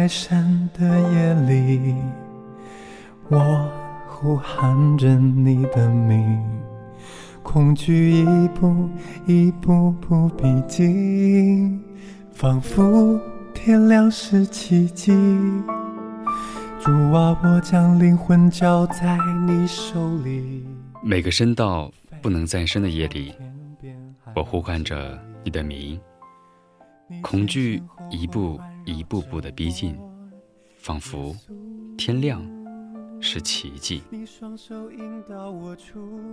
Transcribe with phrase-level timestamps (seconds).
[0.00, 1.94] 能再升的夜里，
[3.28, 3.70] 我
[4.06, 6.42] 呼喊着你的名，
[7.42, 8.88] 恐惧一步
[9.26, 11.78] 一步步逼近，
[12.32, 13.20] 仿佛
[13.52, 15.12] 天亮是奇迹。
[16.80, 20.64] 主啊，我将灵魂交在你手里。
[21.02, 21.92] 每个深到
[22.22, 23.34] 不能再深的夜里，
[24.34, 26.00] 我呼唤着你的名。
[27.20, 28.58] 恐惧一步
[28.90, 29.96] 一步步的逼近，
[30.78, 31.34] 仿佛
[31.96, 32.42] 天亮
[33.20, 34.02] 是奇迹。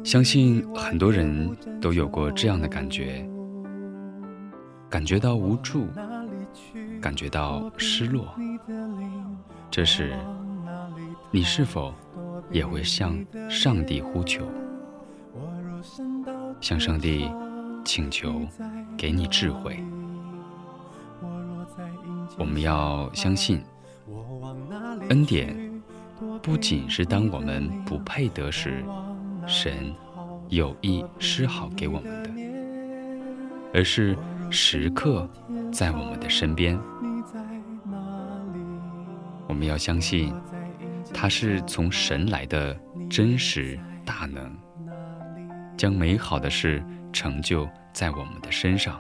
[0.04, 3.28] 相信很多人都有过这样的感觉，
[4.90, 5.88] 感觉到无助，
[7.02, 8.34] 感觉到失落。
[9.70, 10.14] 这时，
[11.32, 11.94] 你是否
[12.52, 14.46] 也会向上帝呼求，
[16.62, 17.30] 向上帝
[17.84, 18.42] 请求
[18.98, 19.84] 给你智慧？
[22.38, 23.64] 我们要相信，
[25.10, 25.56] 恩典
[26.42, 28.84] 不仅是当我们不配得时，
[29.46, 29.94] 神
[30.50, 32.30] 有意施好给我们的，
[33.74, 34.18] 而是
[34.50, 35.30] 时刻
[35.72, 36.80] 在我们的身边。
[39.48, 40.34] 我们要相信，
[41.14, 42.78] 他是从神来的
[43.10, 44.56] 真实大能，
[45.78, 49.00] 将美好的事成就在我们的身上，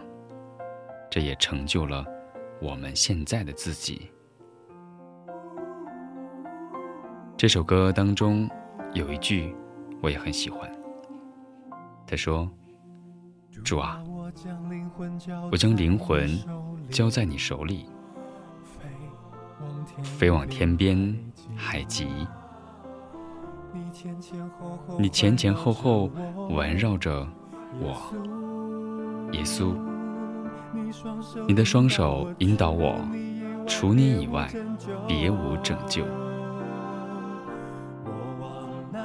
[1.11, 2.05] 这也成就了。
[2.59, 4.09] 我们现在的自己。
[7.37, 8.49] 这首歌当中
[8.93, 9.55] 有一句
[10.01, 10.67] 我也很喜欢，
[12.07, 12.49] 他说
[13.63, 14.31] ：“主啊，我
[15.55, 16.27] 将灵魂
[16.89, 17.85] 交在你手里，
[20.03, 21.15] 飞往天边
[21.55, 22.07] 海极，
[23.71, 23.91] 你
[25.07, 26.09] 前前后后
[26.49, 27.27] 环绕着
[27.79, 27.95] 我，
[29.33, 29.75] 耶稣。”
[31.47, 32.99] 你的双手引导我，
[33.67, 34.49] 除你以外，
[35.07, 36.05] 别无拯救。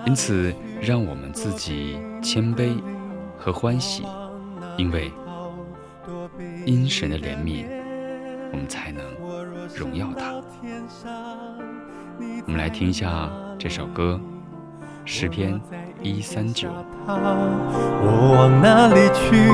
[0.07, 2.77] 因此，让我们自己谦卑
[3.39, 4.05] 和欢喜，
[4.77, 5.13] 因为
[6.67, 7.67] 因神的怜悯，
[8.51, 9.05] 我们才能
[9.75, 10.35] 荣耀他。
[12.19, 14.21] 我们来听一下这首歌，
[15.05, 15.61] 诗篇
[16.01, 16.69] 一三九。
[17.07, 19.51] 我往哪里去？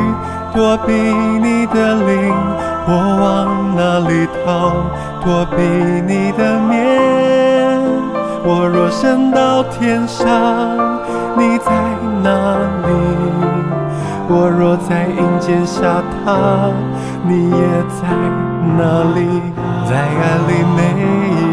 [0.55, 2.35] 躲避你的灵，
[2.87, 4.73] 我往哪里逃？
[5.23, 5.57] 躲避
[6.07, 6.79] 你的面，
[8.45, 10.27] 我若升到天上，
[11.37, 11.71] 你在
[12.23, 12.89] 哪里？
[14.31, 16.73] 我若在阴间下榻，
[17.27, 18.09] 你也在
[18.77, 19.19] 哪里？
[19.87, 20.79] 在爱里没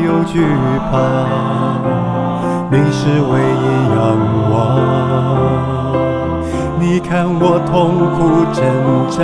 [0.05, 0.39] 有惧
[0.89, 0.93] 怕，
[2.71, 3.65] 你是唯一
[3.95, 3.99] 仰
[4.51, 4.53] 望。
[6.79, 7.73] 你看我痛
[8.15, 8.17] 苦
[8.53, 8.63] 挣
[9.09, 9.23] 扎，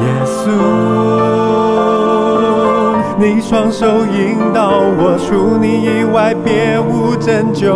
[0.00, 0.48] 耶稣，
[3.18, 7.74] 你双手引导我，除你以外别无拯救。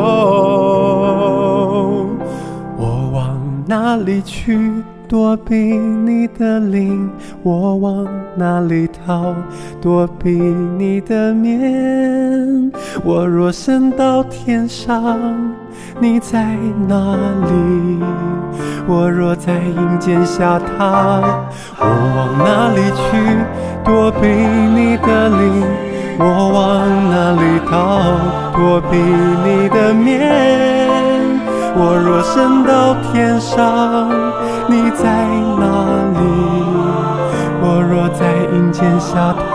[2.76, 7.10] 我往哪里去躲避你的灵？
[7.42, 8.06] 我往
[8.36, 9.34] 哪里逃
[9.80, 12.70] 躲避你的面？
[13.02, 15.18] 我若升到天上。
[16.00, 16.44] 你在
[16.86, 17.98] 哪里？
[18.86, 21.22] 我若在阴间下榻，
[21.78, 23.36] 我往哪里去
[23.84, 25.64] 躲避你的灵？
[26.18, 27.78] 我往哪里逃
[28.54, 30.18] 躲避你的面？
[31.74, 34.10] 我若升到天上，
[34.68, 35.26] 你在
[35.58, 35.64] 哪
[36.12, 36.20] 里？
[37.60, 38.20] 我若在
[38.52, 39.54] 阴间下榻，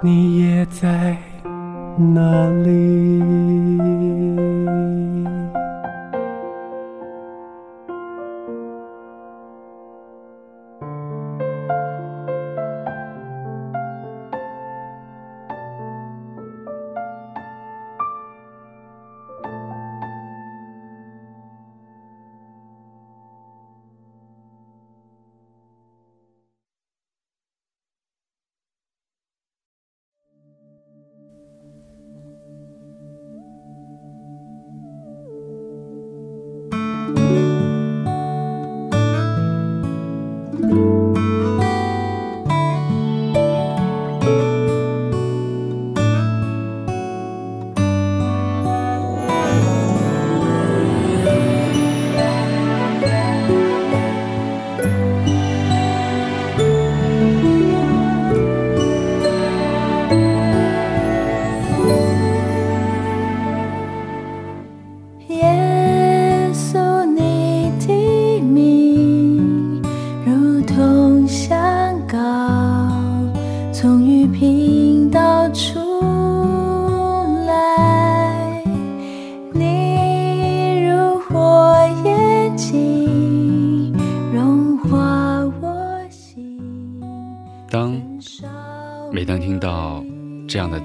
[0.00, 1.16] 你也在。
[1.98, 2.20] 哪
[2.62, 3.97] 里？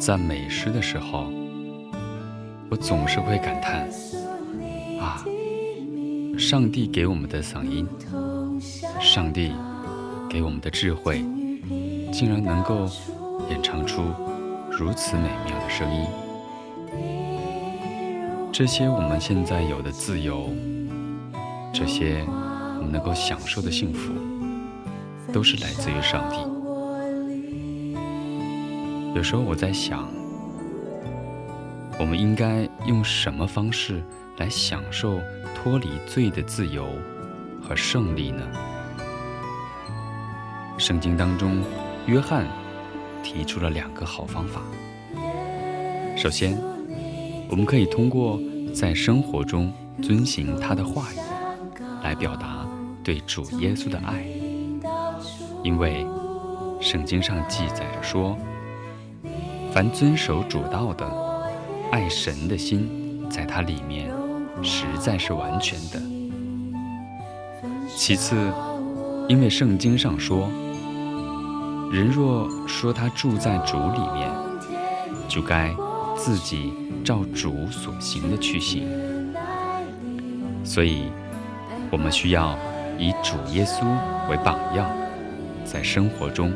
[0.06, 1.32] 赞美诗的时候，
[2.70, 3.88] 我总是会感叹：
[5.00, 5.24] 啊，
[6.38, 7.88] 上帝给我们的嗓音，
[9.00, 9.54] 上帝
[10.30, 11.24] 给我们的智慧，
[12.12, 12.90] 竟然能够
[13.50, 14.04] 演唱出
[14.70, 16.06] 如此美妙的声音。
[18.52, 20.50] 这些我们现在有的自由，
[21.72, 24.12] 这些我们能够享受的幸福，
[25.32, 26.53] 都是来自于上帝。
[29.14, 30.08] 有时候我在想。
[32.00, 34.04] 我们应该用什么方式
[34.38, 35.22] 来享受
[35.56, 36.88] 脱离罪的自由
[37.62, 38.44] 和胜利呢？
[40.80, 41.62] 圣经当中，
[42.08, 42.48] 约翰
[43.22, 44.60] 提出了两个好方法。
[46.18, 46.58] 首先，
[47.48, 48.40] 我们可以通过
[48.74, 49.72] 在生活中
[50.02, 51.18] 遵行他的话语，
[52.04, 52.68] 来表达
[53.04, 54.26] 对主耶稣的爱，
[55.64, 56.04] 因为
[56.82, 58.36] 圣经上记载着说，
[59.74, 61.34] 凡遵守主道的。
[61.92, 64.08] 爱神的心，在它里面
[64.62, 66.00] 实在是完全的。
[67.96, 68.36] 其次，
[69.28, 70.48] 因为圣经上说，
[71.92, 74.30] 人若说他住在主里面，
[75.28, 75.74] 就该
[76.16, 76.72] 自己
[77.04, 78.88] 照主所行的去行。
[80.64, 81.06] 所以，
[81.92, 82.56] 我们需要
[83.00, 83.84] 以主耶稣
[84.30, 84.88] 为榜样，
[85.66, 86.52] 在生活中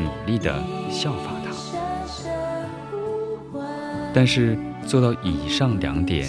[0.00, 1.33] 努力的效法。
[4.14, 4.56] 但是。
[4.86, 6.28] 做到以上两点，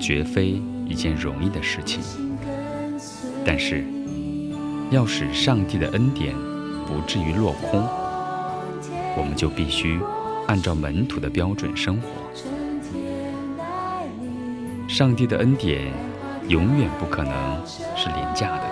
[0.00, 2.00] 绝非一件容易的事情。
[3.44, 3.84] 但是，
[4.90, 6.34] 要使上帝的恩典
[6.86, 7.86] 不至于落空，
[9.14, 10.00] 我们就必须
[10.46, 12.08] 按照门徒的标准生活。
[14.88, 15.92] 上帝的恩典
[16.48, 17.32] 永远不可能
[17.94, 18.64] 是廉价的，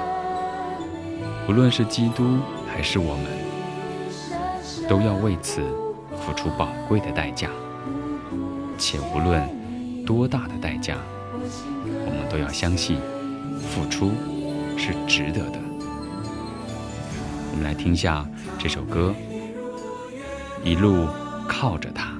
[1.46, 3.26] 无论是基督还是我们，
[4.88, 5.60] 都要为此
[6.22, 7.50] 付出宝贵的代价。
[8.80, 9.46] 且无论
[10.06, 10.96] 多大的代价，
[11.84, 12.98] 我们都要相信，
[13.60, 14.12] 付出
[14.78, 15.58] 是值得的。
[17.52, 18.26] 我们来听一下
[18.58, 19.14] 这首歌，
[20.64, 21.06] 一路
[21.46, 22.19] 靠着他。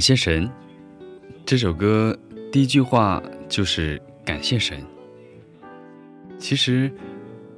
[0.00, 0.50] 感谢神，
[1.44, 2.18] 这首歌
[2.50, 4.82] 第一句话就是感谢神。
[6.38, 6.90] 其实，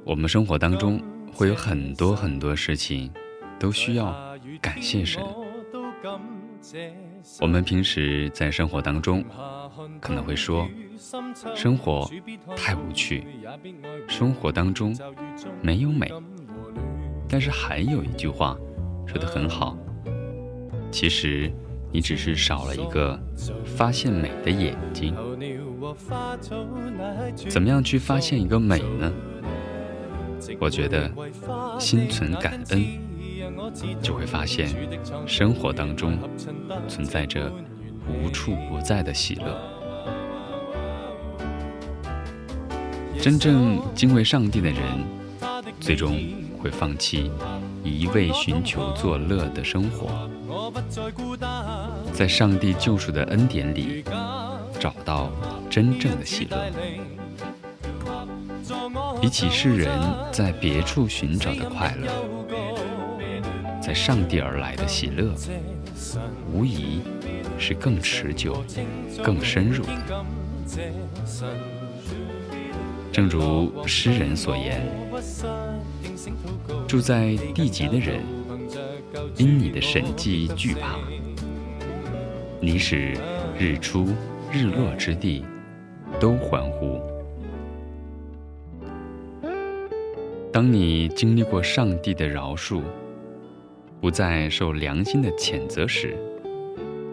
[0.03, 3.09] 我们生活当中会有很多很多事情
[3.57, 4.13] 都需要
[4.61, 5.23] 感谢神。
[7.39, 9.23] 我们平时在生活当中
[10.01, 10.67] 可能会说，
[11.55, 12.11] 生活
[12.57, 13.25] 太无趣，
[14.09, 14.93] 生活当中
[15.61, 16.11] 没有美。
[17.29, 18.57] 但是还有一句话
[19.07, 19.77] 说的很好，
[20.91, 21.49] 其实。
[21.93, 23.17] 你只是少了一个
[23.63, 25.15] 发现美的眼睛。
[27.47, 29.13] 怎么样去发现一个美呢？
[30.59, 31.09] 我觉得
[31.79, 32.83] 心存感恩，
[34.01, 34.75] 就会发现
[35.27, 36.17] 生活当中
[36.87, 37.51] 存在着
[38.07, 39.55] 无处不在的喜乐。
[43.21, 44.81] 真正敬畏上帝的人，
[45.79, 46.19] 最终
[46.59, 47.31] 会放弃
[47.83, 50.29] 一味寻求作乐的生活。
[52.13, 54.03] 在上帝救赎的恩典里，
[54.79, 55.31] 找到
[55.69, 56.71] 真正的喜乐。
[59.19, 59.89] 比起世人
[60.31, 62.11] 在别处寻找的快乐，
[63.81, 65.33] 在上帝而来的喜乐，
[66.53, 67.01] 无疑
[67.57, 68.63] 是更持久、
[69.23, 70.25] 更深入的。
[73.11, 74.81] 正如诗人所言
[76.87, 78.21] ：“住在地极的人。”
[79.37, 80.97] 因你的神迹惧怕，
[82.65, 83.11] 你使
[83.59, 84.07] 日出
[84.49, 85.43] 日落之地
[86.17, 86.97] 都欢呼。
[90.49, 92.81] 当你经历过上帝的饶恕，
[93.99, 96.15] 不再受良心的谴责时，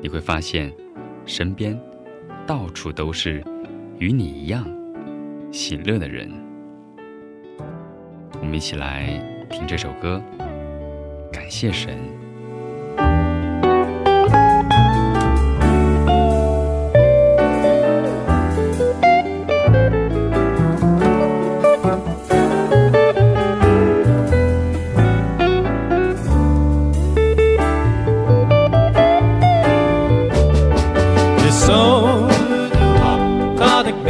[0.01, 0.73] 你会发现，
[1.27, 1.77] 身边
[2.47, 3.43] 到处都是
[3.99, 4.65] 与你一样
[5.51, 6.31] 喜乐的人。
[8.41, 10.23] 我们一起来听这首歌。
[11.33, 12.20] 感谢神。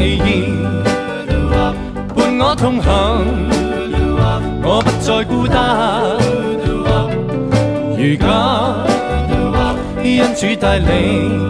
[0.03, 0.19] 意
[2.15, 2.91] 伴我同行，
[4.63, 6.19] 我不再孤單。
[7.97, 8.25] 如今
[10.03, 11.49] 因主带领，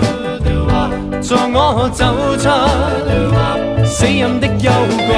[1.23, 2.05] 助我走
[2.37, 2.49] 出
[3.87, 4.73] 死荫的幽
[5.07, 5.13] 谷。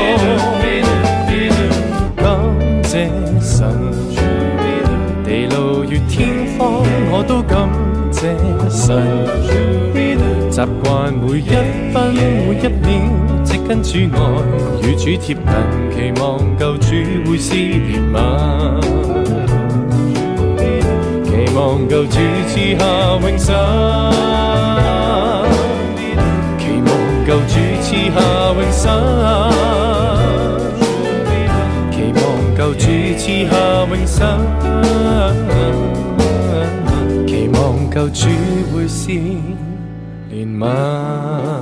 [2.16, 2.22] 感
[2.84, 3.10] 谢
[3.40, 3.66] 神，
[5.24, 7.66] 地路越天荒，我都感
[8.12, 8.36] 谢
[8.68, 9.91] 神。
[10.62, 11.50] 习惯每一
[11.92, 12.86] 分每一秒，
[13.42, 14.18] 即跟主爱，
[14.80, 15.36] 与主贴近，
[15.90, 16.86] 期望救主
[17.26, 18.16] 会施怜悯。
[21.56, 22.12] 望救主
[22.46, 22.84] 赐下
[23.20, 23.50] 永生，
[26.58, 26.90] 期望
[27.26, 28.16] 救主赐下
[28.54, 28.84] 永生，
[31.90, 32.22] 期望
[32.56, 32.86] 救主
[33.18, 33.52] 赐下
[33.90, 34.16] 永生，
[37.26, 38.28] 期望救主
[38.72, 39.10] 会施
[40.64, 41.61] 怜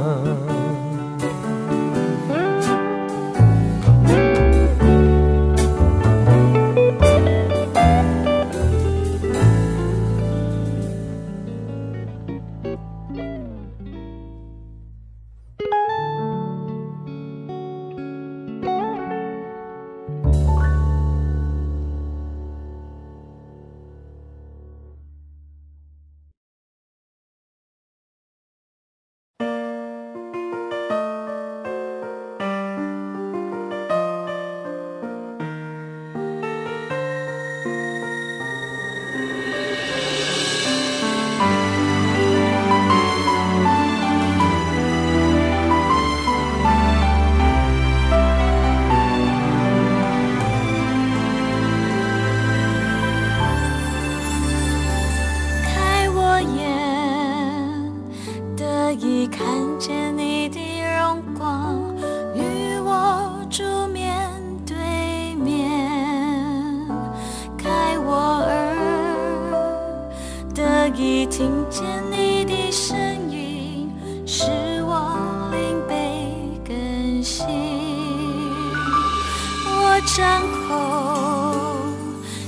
[80.12, 80.43] 伤。
[80.67, 80.75] 口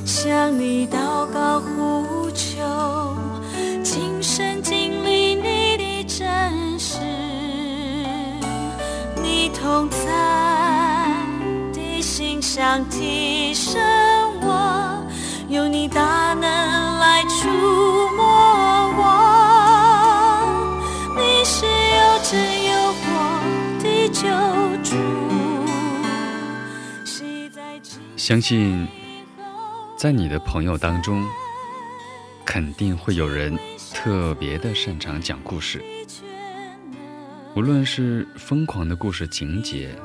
[0.04, 3.16] 向你祷告呼求，
[3.84, 6.98] 亲身经历你的真实，
[9.22, 10.06] 你同在
[11.72, 13.80] 的心上提升
[28.22, 28.86] 相信
[29.96, 31.26] 在你的朋友当中，
[32.44, 33.58] 肯定会有人
[33.92, 35.82] 特别的擅长讲故事。
[37.56, 39.98] 无论是疯狂的故事情节、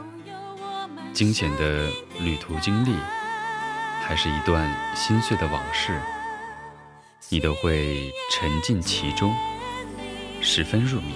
[1.13, 1.87] 惊险的
[2.19, 2.95] 旅途经历，
[4.01, 6.01] 还是一段心碎的往事，
[7.29, 9.31] 你都会沉浸其中，
[10.41, 11.13] 十分入迷。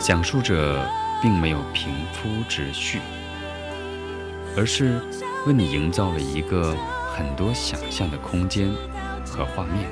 [0.00, 0.90] 讲述者
[1.22, 2.98] 并没有平铺直叙。
[4.56, 5.00] 而是
[5.46, 6.76] 为你营造了一个
[7.14, 8.70] 很多想象的空间
[9.26, 9.88] 和画面，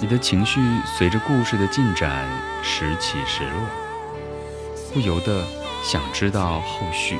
[0.00, 0.60] 你的情绪
[0.98, 2.28] 随着故事的进展
[2.62, 3.66] 时起时落，
[4.92, 5.44] 不由得
[5.82, 7.18] 想知道后续。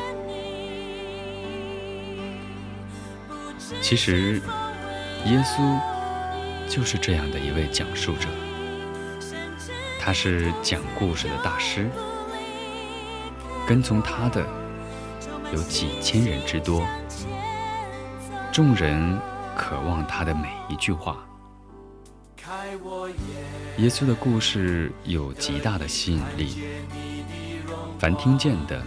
[3.80, 4.40] 其实，
[5.24, 5.80] 耶稣
[6.68, 8.28] 就是这样的一位讲述者，
[9.98, 11.88] 他是讲故事的大师，
[13.66, 14.59] 跟从他的。
[15.52, 16.86] 有几千人之多，
[18.52, 19.18] 众人
[19.56, 21.26] 渴望他的每一句话。
[23.78, 26.62] 耶稣的故事有极大的吸引力，
[27.98, 28.80] 凡听见的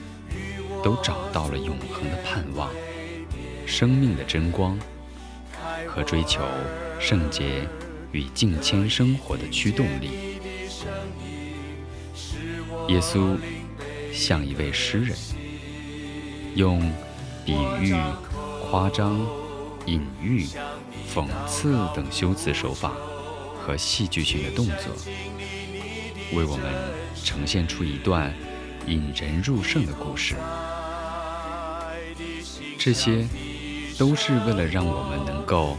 [0.82, 2.70] 都找到了永恒的盼望、
[3.66, 4.80] 生命的真光
[5.86, 6.42] 和追求
[6.98, 7.68] 圣洁
[8.14, 10.40] 与敬谦生活的驱动力。
[12.88, 13.38] 耶稣
[14.14, 15.18] 像一位诗人。
[16.56, 16.80] 用
[17.46, 17.96] 比喻、
[18.70, 19.20] 夸张、
[19.86, 20.48] 隐喻、
[21.14, 22.92] 讽刺等修辞手法
[23.60, 24.94] 和戏剧性的动作，
[26.34, 26.72] 为我们
[27.24, 28.34] 呈现出一段
[28.88, 30.36] 引人入胜的故事。
[32.78, 33.28] 这些
[33.98, 35.78] 都是为了让我们能够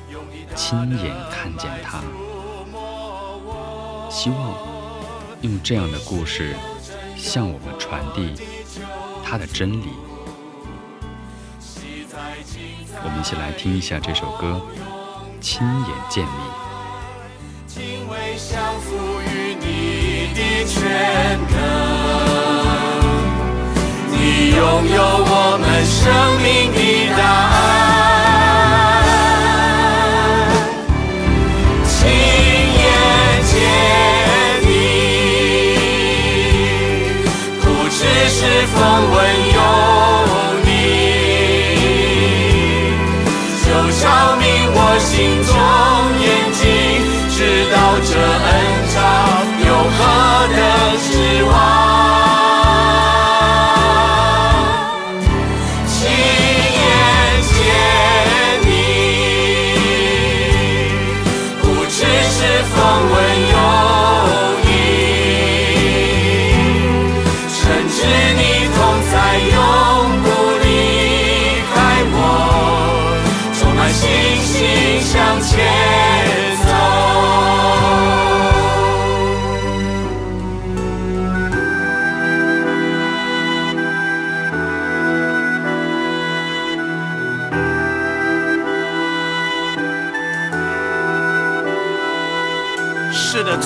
[0.54, 2.02] 亲眼看见他。
[4.10, 4.56] 希望
[5.42, 6.56] 用这样的故事
[7.16, 8.32] 向我们传递
[9.24, 9.88] 它的真理。
[13.04, 14.62] 我们一起来听一下这首歌
[15.42, 16.28] 《亲眼见你》。
[17.78, 20.80] 因为相赋予你的全
[21.50, 21.54] 能，
[24.10, 24.16] 你
[24.56, 26.00] 拥有我们生
[26.40, 26.78] 命的
[27.14, 27.62] 答案。
[31.86, 31.92] 亲
[32.80, 32.82] 眼
[33.44, 33.52] 见
[34.62, 34.72] 你，
[37.60, 38.74] 不只是风
[39.14, 39.23] 闻。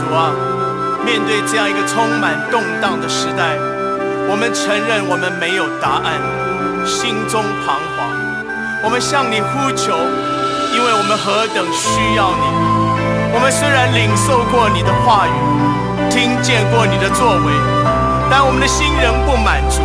[0.09, 0.33] 主啊，
[1.05, 3.61] 面对这样一个充满动荡的时代，
[4.25, 6.16] 我们承认我们没有答案，
[6.87, 8.09] 心中彷徨。
[8.83, 9.92] 我们向你呼求，
[10.73, 12.44] 因为我们何等需要你。
[13.35, 15.37] 我们虽然领受过你的话语，
[16.09, 17.53] 听见过你的作为，
[18.31, 19.85] 但我们的心仍不满足。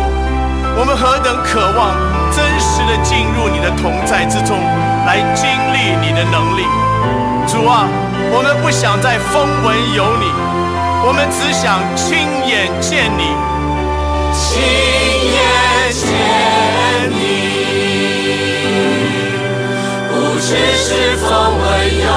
[0.80, 1.92] 我们何等渴望
[2.32, 4.56] 真实的进入你的同在之中，
[5.04, 6.64] 来经历你的能力。
[7.46, 7.88] 主啊。
[8.36, 10.26] 我们不想再风闻有你，
[11.06, 13.30] 我们只想亲眼见你，
[14.34, 14.42] 亲
[15.30, 15.38] 眼
[15.92, 16.08] 见
[17.10, 17.14] 你，
[20.10, 21.28] 不只是风
[21.60, 21.62] 闻
[22.00, 22.08] 有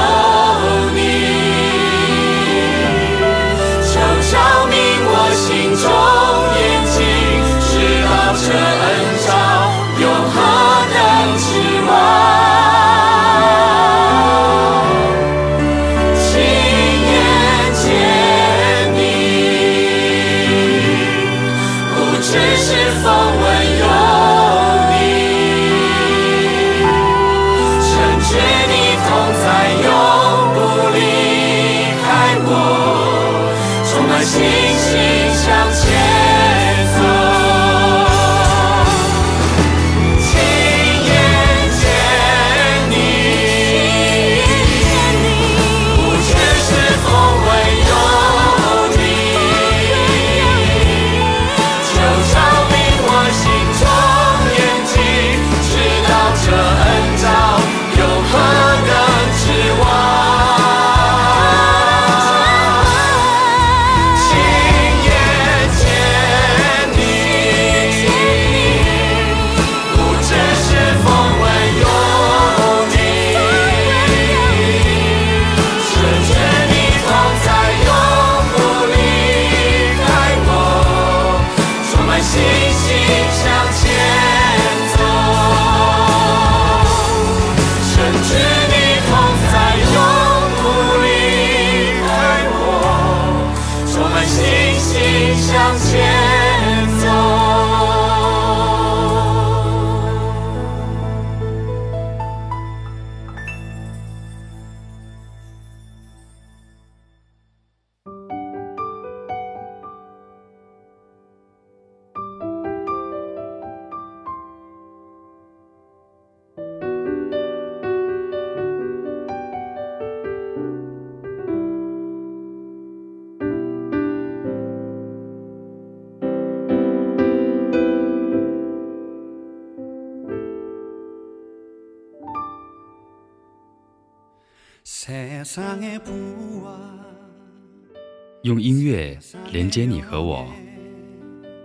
[138.41, 139.17] 用音乐
[139.49, 140.45] 连接你和我，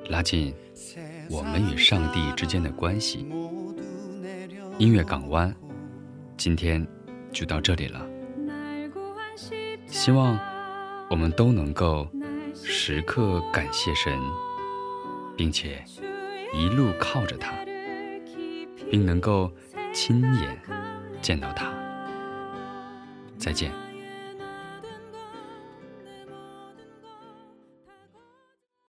[0.09, 0.55] 拉近
[1.29, 3.27] 我们与上帝之间的关系。
[4.79, 5.53] 音乐港湾，
[6.37, 6.87] 今天
[7.33, 8.07] 就到这里了。
[9.89, 10.39] 希望
[11.11, 12.09] 我们都能够
[12.55, 14.17] 时刻感谢神，
[15.37, 15.85] 并且
[16.55, 17.53] 一路靠着他，
[18.89, 19.51] 并能够
[19.93, 20.57] 亲眼
[21.21, 21.82] 见到他。
[23.43, 23.92] 再见。